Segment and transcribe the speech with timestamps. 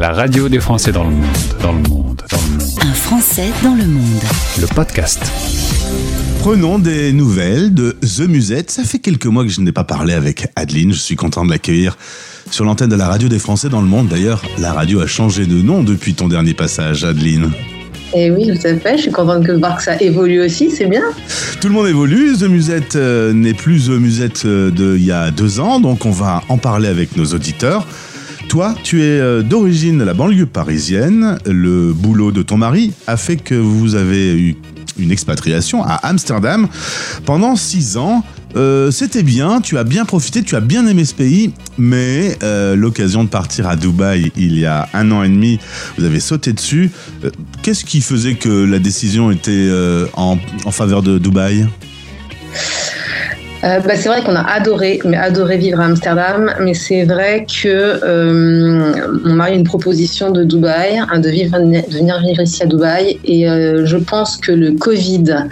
[0.00, 1.26] La radio des Français dans le monde,
[1.60, 2.70] dans le monde, dans le monde.
[2.80, 4.22] Un Français dans le monde.
[4.58, 5.20] Le podcast.
[6.38, 8.70] Prenons des nouvelles de The Musette.
[8.70, 10.90] Ça fait quelques mois que je n'ai pas parlé avec Adeline.
[10.94, 11.98] Je suis content de l'accueillir
[12.50, 14.08] sur l'antenne de la radio des Français dans le monde.
[14.08, 17.50] D'ailleurs, la radio a changé de nom depuis ton dernier passage, Adeline.
[18.14, 18.96] Et oui, tout à fait.
[18.96, 21.02] Je suis contente de voir que ça évolue aussi, c'est bien.
[21.60, 22.38] Tout le monde évolue.
[22.38, 26.10] The Musette euh, n'est plus The Musette euh, d'il y a deux ans, donc on
[26.10, 27.86] va en parler avec nos auditeurs.
[28.50, 31.38] Toi, tu es euh, d'origine de la banlieue parisienne.
[31.46, 34.56] Le boulot de ton mari a fait que vous avez eu
[34.98, 36.66] une expatriation à Amsterdam
[37.24, 38.24] pendant six ans.
[38.56, 42.74] Euh, C'était bien, tu as bien profité, tu as bien aimé ce pays, mais euh,
[42.74, 45.60] l'occasion de partir à Dubaï il y a un an et demi,
[45.96, 46.90] vous avez sauté dessus.
[47.62, 49.70] Qu'est-ce qui faisait que la décision était
[50.14, 50.38] en
[50.72, 51.68] faveur de Dubaï?
[53.62, 57.44] Euh, bah, c'est vrai qu'on a adoré, mais adoré vivre à Amsterdam, mais c'est vrai
[57.44, 62.40] que euh, mon mari a une proposition de Dubaï, hein, de, vivre, de venir vivre
[62.40, 65.44] ici à Dubaï, et euh, je pense que le Covid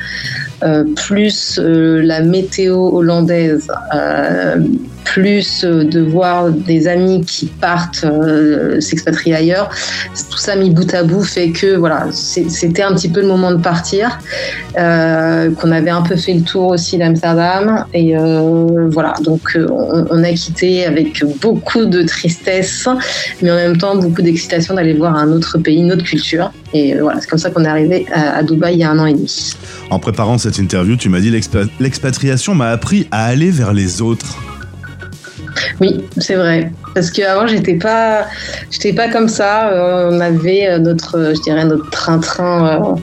[0.96, 4.56] plus euh, la météo hollandaise, euh,
[5.04, 9.70] plus euh, de voir des amis qui partent euh, s'expatrier ailleurs,
[10.30, 13.50] tout ça mis bout à bout fait que voilà, c'était un petit peu le moment
[13.52, 14.18] de partir,
[14.78, 17.84] euh, qu'on avait un peu fait le tour aussi d'Amsterdam.
[17.94, 19.66] Et euh, voilà, donc euh,
[20.10, 22.86] on, a quitté avec beaucoup de tristesse,
[23.42, 26.52] mais en même temps beaucoup d'excitation d'aller voir un autre pays, une autre culture.
[26.74, 28.98] Et euh, voilà, c'est comme ça qu'on est arrivé à, Dubaï il y a un
[28.98, 29.54] an et demi.
[29.90, 34.36] En préparant interview, tu m'as dit l'expa- l'expatriation m'a appris à aller vers les autres.
[35.80, 36.72] Oui, c'est vrai.
[36.94, 38.26] Parce qu'avant, j'étais pas,
[38.70, 39.68] j'étais pas comme ça.
[39.70, 42.96] Euh, on avait euh, notre, je dirais, notre train-train.
[42.96, 43.00] euh,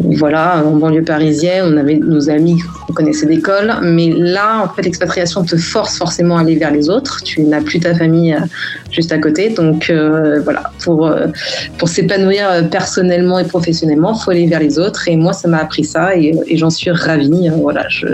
[0.00, 4.82] voilà, en banlieue parisienne, on avait nos amis qu'on connaissait d'école, mais là, en fait,
[4.82, 7.22] l'expatriation te force forcément à aller vers les autres.
[7.24, 8.40] Tu n'as plus ta famille euh,
[8.90, 11.26] juste à côté, donc euh, voilà, pour euh,
[11.78, 15.08] pour s'épanouir personnellement et professionnellement, faut aller vers les autres.
[15.08, 17.48] Et moi, ça m'a appris ça, et, et j'en suis ravie.
[17.48, 18.06] Euh, Voilà, je,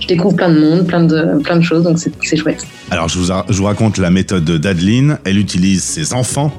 [0.00, 2.66] je découvre plein de monde, plein de plein de choses, donc c'est chouette.
[2.90, 5.18] Alors, je vous, a- je vous raconte la méthode d'Adeline.
[5.24, 6.52] Elle utilise ses enfants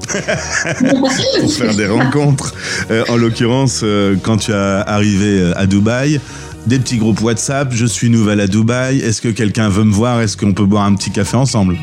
[1.40, 2.54] pour faire des rencontres.
[2.90, 6.20] Euh, en l'occurrence, euh, quand tu as arrivé euh, à Dubaï,
[6.66, 7.72] des petits groupes WhatsApp.
[7.72, 9.00] Je suis nouvelle à Dubaï.
[9.00, 10.20] Est-ce que quelqu'un veut me voir?
[10.20, 11.76] Est-ce qu'on peut boire un petit café ensemble?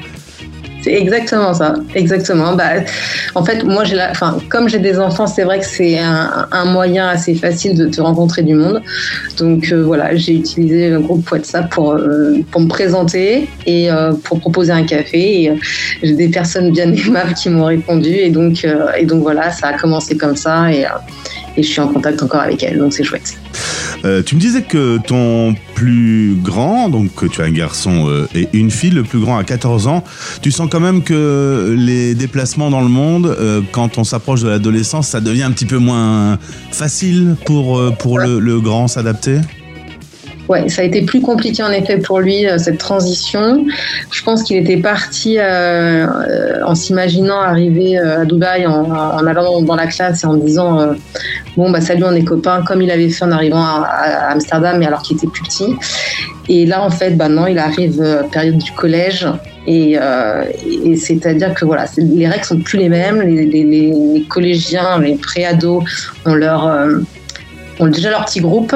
[0.89, 2.53] Exactement ça, exactement.
[2.53, 2.71] Bah,
[3.35, 3.97] en fait, moi, j'ai
[4.49, 8.43] comme j'ai des enfants, c'est vrai que c'est un, moyen assez facile de te rencontrer
[8.43, 8.81] du monde.
[9.37, 14.13] Donc euh, voilà, j'ai utilisé le groupe WhatsApp pour euh, pour me présenter et euh,
[14.23, 15.43] pour proposer un café.
[15.43, 15.55] Et, euh,
[16.03, 18.65] j'ai des personnes bien aimables qui m'ont répondu et donc
[18.97, 20.85] et donc voilà, ça a commencé comme ça et
[21.57, 23.35] et je suis en contact encore avec elles, donc c'est chouette.
[24.05, 28.27] Euh, Tu me disais que ton plus grand, donc que tu as un garçon euh,
[28.35, 30.03] et une fille, le plus grand a 14 ans.
[30.41, 34.49] Tu sens quand même que les déplacements dans le monde, euh, quand on s'approche de
[34.49, 36.37] l'adolescence, ça devient un petit peu moins
[36.71, 39.39] facile pour, pour le, le grand s'adapter?
[40.49, 43.65] Ouais, ça a été plus compliqué en effet pour lui euh, cette transition.
[44.11, 48.91] Je pense qu'il était parti euh, euh, en s'imaginant arriver à Dubaï en,
[49.27, 50.95] allant dans la classe et en disant
[51.55, 54.77] bon bah salut on est copains comme il avait fait en arrivant à, à Amsterdam
[54.79, 55.75] mais alors qu'il était plus petit.
[56.47, 59.27] Et là en fait bah non il arrive euh, période du collège
[59.67, 59.99] et,
[60.95, 63.21] c'est-à-dire que voilà les règles sont plus les mêmes.
[63.21, 65.83] Les, les- les- collégiens, les préados
[66.25, 66.65] ont leur
[67.79, 68.75] ont déjà leur petit groupe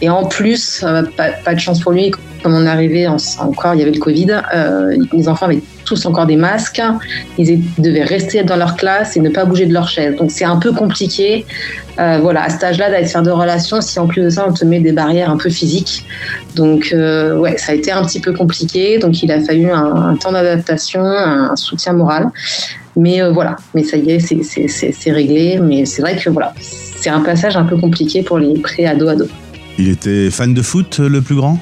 [0.00, 2.10] et en plus, euh, pas, de chance pour lui,
[2.42, 6.04] comme on arrivé en- encore, il y avait le Covid, euh, les enfants avaient tous
[6.06, 6.82] encore des masques,
[7.38, 10.16] ils devaient rester dans leur classe et ne pas bouger de leur chaise.
[10.16, 11.46] Donc c'est un peu compliqué,
[11.98, 14.52] euh, voilà, à cet âge-là, d'aller faire de relations si en plus de ça on
[14.52, 16.04] te met des barrières un peu physiques.
[16.54, 20.16] Donc ouais, ça a été un petit peu compliqué, donc il a fallu un, un
[20.16, 22.28] temps d'adaptation, un soutien moral.
[22.96, 25.58] Mais voilà, mais ça y est, c'est réglé.
[25.60, 26.54] Mais c'est vrai que voilà,
[27.04, 29.28] c'est un passage un peu compliqué pour les pré-ados-ados.
[29.78, 31.58] Il était fan de foot, le plus grand?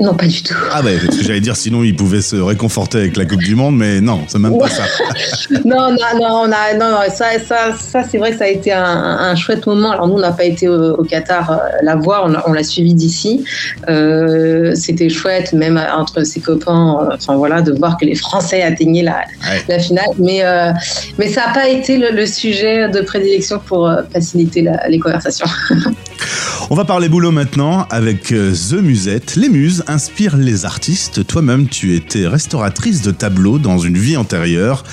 [0.00, 0.54] Non, pas du tout.
[0.72, 3.54] Ah ouais, parce que j'allais dire sinon il pouvait se réconforter avec la Coupe du
[3.54, 4.84] Monde, mais non, c'est même pas ça.
[5.64, 8.48] non, non, non, on a, non, non, ça, ça, ça c'est vrai que ça a
[8.48, 9.90] été un, un chouette moment.
[9.92, 12.52] Alors nous, on n'a pas été au, au Qatar euh, la voir, on, l'a- on
[12.52, 13.44] l'a suivi d'ici.
[13.88, 18.62] Euh, C'était chouette, même entre ses copains, euh, enfin voilà, de voir que les Français
[18.62, 19.12] atteignaient la,
[19.50, 19.62] Ouais.
[19.68, 20.06] la finale.
[20.18, 20.72] Mais, euh,
[21.18, 24.98] mais ça n'a pas été le, le sujet de prédilection pour euh, faciliter la- les
[24.98, 25.46] conversations.
[26.70, 29.36] On va parler boulot maintenant avec euh, The Musette.
[29.36, 31.26] Les muses inspirent les artistes.
[31.26, 34.84] Toi-même, tu étais restauratrice de tableaux dans une vie antérieure.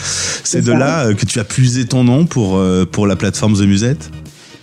[0.44, 0.78] C'est de ça.
[0.78, 4.10] là euh, que tu as puisé ton nom pour, euh, pour la plateforme The Musette?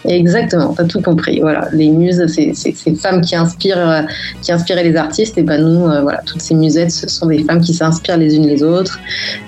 [0.08, 1.40] Exactement, tu as tout compris.
[1.40, 4.02] Voilà, les muses, c'est ces femmes qui inspirent, euh,
[4.42, 5.36] qui inspiraient les artistes.
[5.38, 8.36] Et ben nous, euh, voilà, toutes ces musettes, ce sont des femmes qui s'inspirent les
[8.36, 9.00] unes les autres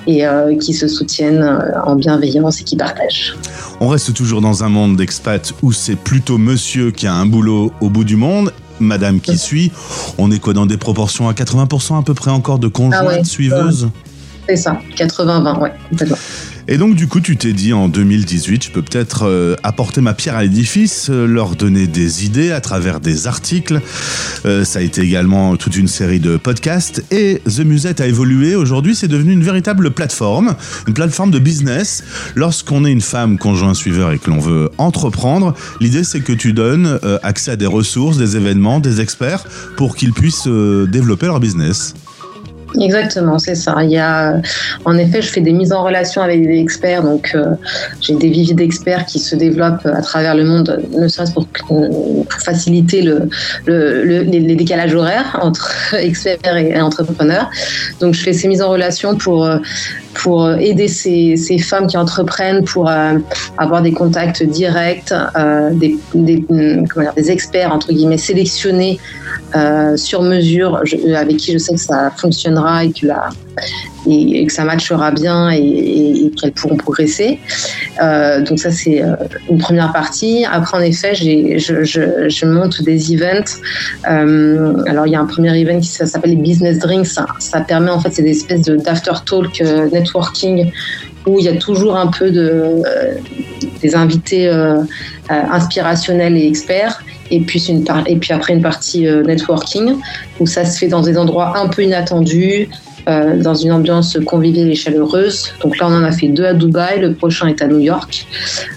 [0.06, 1.46] et euh, qui se soutiennent
[1.84, 3.36] en bienveillance et qui partagent.
[3.80, 7.72] On reste toujours dans un monde d'expats où c'est plutôt monsieur qui a un boulot
[7.80, 9.72] au bout du monde madame qui suit.
[10.18, 13.24] On est quoi dans des proportions à 80% à peu près encore de conjointes ah
[13.24, 13.90] suiveuses?
[14.48, 16.16] C'est ça, 80-20, ouais, complètement.
[16.70, 20.12] Et donc du coup, tu t'es dit en 2018, je peux peut-être euh, apporter ma
[20.12, 23.80] pierre à l'édifice, euh, leur donner des idées à travers des articles.
[24.44, 27.02] Euh, ça a été également toute une série de podcasts.
[27.10, 28.54] Et The Musette a évolué.
[28.54, 30.56] Aujourd'hui, c'est devenu une véritable plateforme,
[30.86, 32.04] une plateforme de business.
[32.34, 36.52] Lorsqu'on est une femme conjoint suiveur et que l'on veut entreprendre, l'idée c'est que tu
[36.52, 39.44] donnes accès à des ressources, des événements, des experts
[39.78, 41.94] pour qu'ils puissent développer leur business.
[42.80, 43.76] Exactement, c'est ça.
[43.82, 44.40] Il y a,
[44.84, 47.54] en effet, je fais des mises en relation avec des experts, donc euh,
[48.00, 51.46] j'ai des viviers d'experts qui se développent à travers le monde, ne serait-ce pour,
[52.44, 53.28] faciliter le,
[53.66, 57.50] le, les, décalages horaires entre experts et entrepreneurs.
[58.00, 59.58] Donc, je fais ces mises en relation pour euh,
[60.18, 63.18] pour aider ces, femmes qui entreprennent, pour euh,
[63.56, 68.98] avoir des contacts directs, comment dire, des experts entre guillemets sélectionnés
[69.56, 70.82] euh, sur mesure,
[71.16, 73.06] avec qui je sais que ça fonctionnera et que,
[74.52, 77.40] ça matchera bien et, qu'elles pourront progresser.
[78.02, 79.14] Euh, donc ça, c'est euh,
[79.48, 80.44] une première partie.
[80.44, 83.58] Après, en effet, je, monte des events.
[84.04, 87.06] alors, il y a un premier event qui s'appelle les Business Drinks.
[87.06, 89.62] Ça, permet, en fait, c'est des espèces d'after talk
[91.26, 92.82] où il y a toujours un peu de,
[93.80, 94.48] des invités
[95.28, 99.96] inspirationnels et experts et puis, une et puis après une partie euh, networking
[100.40, 102.68] où ça se fait dans des endroits un peu inattendus,
[103.08, 105.54] euh, dans une ambiance conviviale et chaleureuse.
[105.62, 108.26] Donc là, on en a fait deux à Dubaï, le prochain est à New York.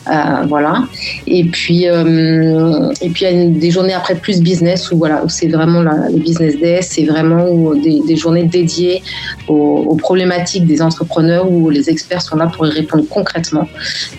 [0.07, 0.11] Euh,
[0.47, 0.83] voilà.
[1.27, 5.21] Et puis, euh, et puis il y a des journées après plus business où, voilà,
[5.25, 9.03] où c'est vraiment la, les business days, c'est vraiment des, journées dédiées
[9.49, 13.67] aux, problématiques des entrepreneurs où les experts sont là pour y répondre concrètement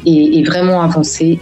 [0.04, 1.38] et, vraiment avancer,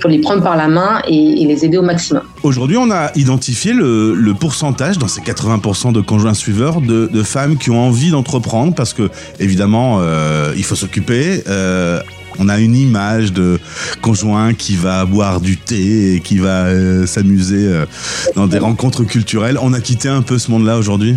[0.00, 2.21] pour les prendre par la main et les aider au maximum.
[2.42, 7.56] Aujourd'hui, on a identifié le, pourcentage dans ces 80% de conjoints suiveurs de, de femmes
[7.56, 11.44] qui ont envie d'entreprendre parce que évidemment euh, il faut s'occuper.
[11.46, 12.00] Euh,
[12.38, 13.60] on a une image de
[14.00, 17.70] conjoint qui va boire du thé et qui va euh, s'amuser
[18.34, 19.58] dans des rencontres culturelles.
[19.62, 21.16] On a quitté un peu ce monde-là aujourd'hui?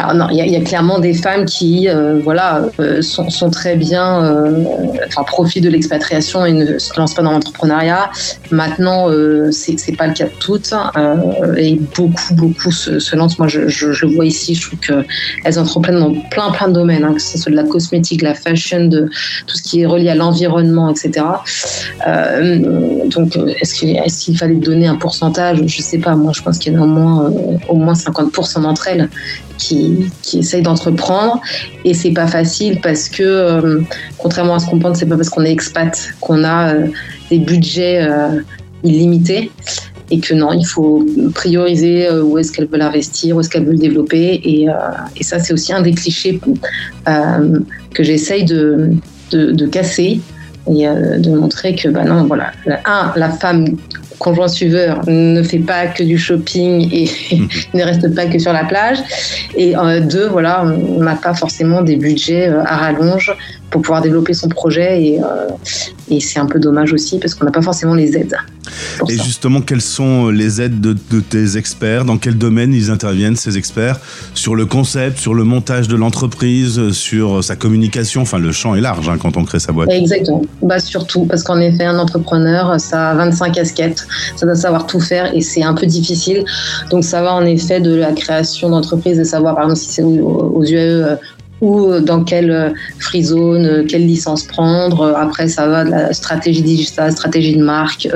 [0.00, 4.24] Alors non, il y, a clairement des femmes qui, euh, voilà, euh, sont, très bien,
[4.24, 4.64] euh,
[5.06, 8.10] enfin, profitent de l'expatriation et ne se lancent pas dans l'entrepreneuriat.
[8.50, 9.08] Maintenant,
[9.50, 10.72] c'est pas le cas de toutes,
[11.58, 13.38] et beaucoup, beaucoup se, lancent.
[13.38, 17.12] Moi, je, le vois ici, je trouve qu'elles entreprennent dans plein, plein de domaines, hein,
[17.12, 19.10] que ce soit de la cosmétique, de la fashion, de
[19.46, 21.26] tout ce qui est relié à l'environnement, etc.
[23.06, 25.62] donc, est-ce qu'il est qu'il fallait donner un pourcentage?
[25.66, 26.14] Je sais pas.
[26.14, 27.32] Moi, je pense qu'il y en a au moins,
[27.68, 29.08] au moins 50% d'entre elles
[29.60, 31.40] qui, qui essayent d'entreprendre.
[31.84, 33.80] Et c'est pas facile parce que euh,
[34.18, 36.86] contrairement à ce qu'on pense c'est pas parce qu'on est expat qu'on a euh,
[37.30, 38.40] des budgets euh,
[38.82, 39.52] illimités
[40.10, 43.78] et que non il faut prioriser où est-ce qu'elles veulent investir où est-ce qu'elles veulent
[43.78, 44.40] développer.
[44.44, 44.66] Et,
[45.22, 46.40] ça c'est aussi un des clichés
[47.94, 48.96] que j'essaye de,
[49.70, 50.20] casser
[50.68, 52.50] et de montrer que bah non voilà
[52.86, 53.76] un la femme
[54.20, 57.10] conjoint suiveur ne fait pas que du shopping et
[57.74, 58.98] ne reste pas que sur la plage.
[59.56, 63.34] Et euh, deux, voilà, on n'a pas forcément des budgets euh, à rallonge
[63.70, 65.48] pour pouvoir développer son projet et, euh,
[66.10, 68.36] et c'est un peu dommage aussi parce qu'on n'a pas forcément les aides.
[69.08, 72.04] Et justement, quelles sont les aides de, tes experts?
[72.04, 73.98] Dans quel domaine ils interviennent, ces experts?
[74.34, 78.22] Sur le concept, sur le montage de l'entreprise, sur sa communication?
[78.22, 79.90] Enfin, le champ est large hein, quand on crée sa boîte.
[79.90, 80.42] Exactement.
[80.62, 84.06] Bah, surtout, parce qu'en effet, un entrepreneur, ça a 25 casquettes,
[84.36, 86.44] ça doit savoir tout faire et c'est un peu difficile.
[86.90, 90.02] Donc, ça va en effet de la création d'entreprise, de savoir, par exemple, si c'est
[90.02, 91.18] aux UAE,
[91.60, 95.14] ou euh, dans quelle euh, free zone, euh, quelle licence prendre.
[95.16, 98.08] Après, ça va de la stratégie digitale, stratégie de marque,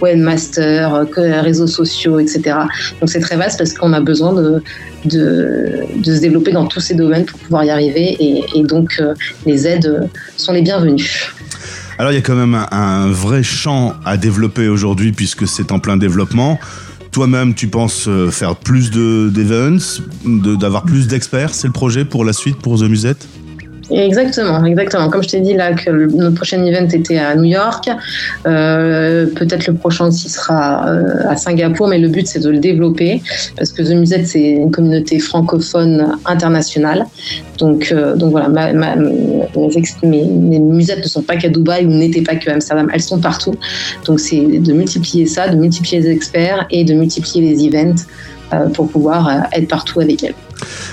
[0.00, 2.56] webmaster, réseaux sociaux, etc.
[3.00, 4.62] Donc c'est très vaste parce qu'on a besoin de,
[5.04, 9.02] de, se développer dans tous ces domaines pour pouvoir y arriver et, donc
[9.46, 11.32] les aides sont les bienvenues.
[11.98, 15.78] Alors il y a quand même un vrai champ à développer aujourd'hui puisque c'est en
[15.78, 16.58] plein développement.
[17.12, 19.76] Toi-même, tu penses euh, faire plus d'events,
[20.24, 21.54] d'avoir plus d'experts?
[21.54, 23.28] C'est le projet pour la suite pour The Musette?
[23.92, 25.08] Exactement, exactement.
[25.10, 27.88] Comme je t'ai dit là que notre prochain event était à New York,
[28.46, 32.58] euh, peut-être le prochain aussi sera euh, à Singapour, mais le but c'est de le
[32.58, 33.22] développer
[33.56, 37.04] parce que The Musette c'est une communauté francophone internationale.
[37.58, 38.98] Donc, euh, voilà, ma- mes,
[40.02, 43.54] mes- musettes ne sont pas qu'à Dubaï ou n'étaient pas qu'à Amsterdam, elles sont partout.
[44.06, 48.02] Donc c'est de multiplier ça, de multiplier les experts et de multiplier les events
[48.74, 50.34] pour pouvoir être partout avec elles.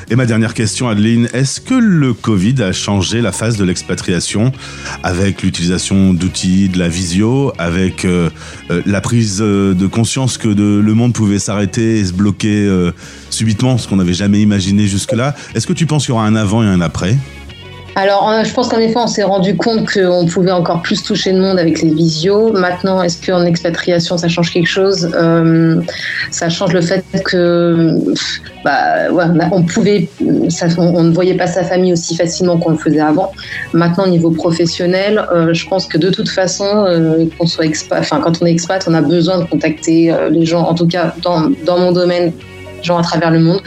[0.10, 4.52] Et ma dernière question, Adeline, est-ce que le Covid a changé la phase de l'expatriation
[5.04, 8.30] avec l'utilisation d'outils, de la visio, avec euh,
[8.72, 12.68] euh, la prise euh, de conscience que le monde pouvait s'arrêter et se bloquer
[13.30, 15.36] subitement, ce qu'on n'avait jamais imaginé jusque-là?
[15.56, 17.18] Est-ce que tu penses qu'il y aura un avant et un après?
[17.96, 21.42] Alors, je pense qu'en effet, on s'est rendu compte qu'on pouvait encore plus toucher le
[21.42, 22.52] monde avec les visios.
[22.54, 25.10] Maintenant, est-ce qu'en expatriation, ça change quelque chose?
[25.14, 25.82] Euh,
[26.32, 27.96] Ça change le fait que,
[28.64, 33.34] bah, on ne voyait pas sa famille aussi facilement qu'on le faisait avant.
[33.74, 38.52] Maintenant, au niveau professionnel, euh, je pense que de toute façon, euh, quand on est
[38.52, 40.62] expat, on a besoin de contacter les gens.
[40.62, 42.32] En tout cas, dans, dans mon domaine,
[42.84, 43.62] gens à travers le monde.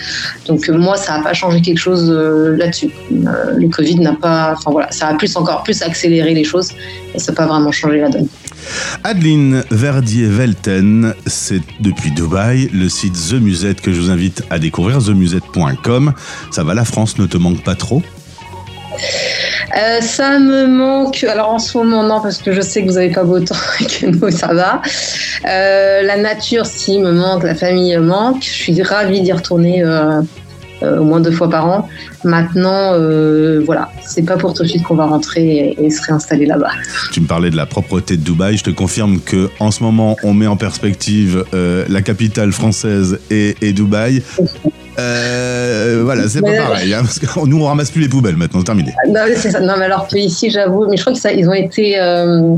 [0.47, 2.91] Donc euh, moi, ça n'a pas changé quelque chose euh, là-dessus.
[3.13, 6.71] Euh, le Covid n'a pas, enfin voilà, ça a plus encore plus accéléré les choses
[7.15, 8.29] et ça n'a pas vraiment changé la donne.
[9.03, 15.05] Adeline Verdier-Velten, c'est depuis Dubaï, le site The Musette que je vous invite à découvrir,
[15.05, 16.13] themusette.com.
[16.51, 18.03] Ça va, la France ne te manque pas trop?
[19.77, 21.25] Euh, ça me manque.
[21.25, 23.55] Alors en ce moment, non, parce que je sais que vous n'avez pas beau temps
[23.81, 24.83] et que nous, ça va.
[25.49, 27.45] Euh, la nature, si, me manque.
[27.45, 28.43] La famille manque.
[28.43, 30.21] Je suis ravie d'y retourner euh,
[30.83, 31.89] au moins deux fois par an.
[32.25, 32.93] Maintenant,
[33.65, 36.71] voilà, c'est pas pour tout de suite qu'on va rentrer et, se réinstaller là-bas.
[37.13, 38.57] Tu me parlais de la propreté de Dubaï.
[38.57, 43.73] Je te confirme que en ce moment, on met en perspective la capitale française et
[43.73, 44.23] Dubaï.
[44.99, 48.63] Euh, voilà, c'est pas pareil, hein, parce que nous on ramasse plus les poubelles maintenant,
[48.63, 48.93] terminé.
[49.09, 49.61] Non, mais c'est ça.
[49.61, 52.55] Non, mais alors que ici, j'avoue, mais je crois que ça, ils ont été euh,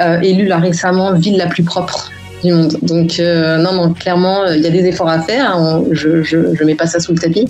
[0.00, 2.10] euh, élus là récemment ville la plus propre
[2.44, 2.76] du monde.
[2.82, 5.50] Donc non, non, clairement, il y a des efforts à faire.
[5.54, 5.82] hein.
[5.84, 7.46] On- je, je, je mets pas ça sous le tapis,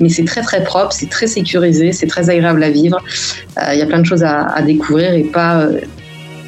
[0.00, 2.98] mais c'est très très propre, c'est très sécurisé, c'est très agréable à vivre.
[3.72, 5.66] Il y a plein de choses à, à découvrir et pas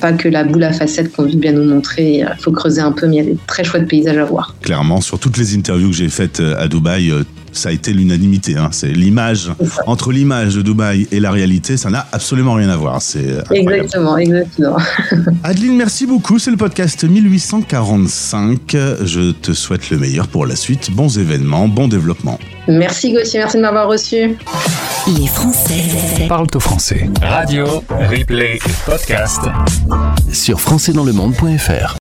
[0.03, 2.17] pas que la boule à facettes qu'on veut bien nous montrer.
[2.19, 4.55] Il faut creuser un peu, mais il y a des très chouettes paysages à voir.
[4.61, 7.93] Clairement, sur toutes les interviews que j'ai faites euh, à Dubaï, euh, ça a été
[7.93, 8.57] l'unanimité.
[8.57, 8.71] hein.
[8.73, 12.77] C'est l'image C'est entre l'image de Dubaï et la réalité, ça n'a absolument rien à
[12.77, 13.01] voir.
[13.01, 13.73] C'est incroyable.
[13.75, 14.77] Exactement, exactement.
[15.45, 16.39] Adeline, merci beaucoup.
[16.41, 18.59] C'est le podcast 1845.
[19.05, 20.91] Je te souhaite le meilleur pour la suite.
[20.91, 22.39] Bons événements, bon développement.
[22.67, 24.37] Merci Gauthier, merci de m'avoir reçu.
[25.07, 27.11] Les Français Parle au français.
[27.23, 27.67] Radio,
[28.09, 29.41] replay et podcast.
[30.33, 31.91] sur françaisdanslemonde.fr.